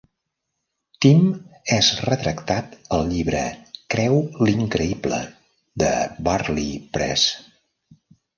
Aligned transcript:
Tim 1.05 1.25
és 1.75 1.89
retractat 2.05 2.73
al 2.97 3.05
llibre 3.09 3.43
"Creu 3.95 4.17
l'increïble" 4.47 5.21
de 5.85 5.93
Bartley 6.31 6.75
Press. 6.99 7.29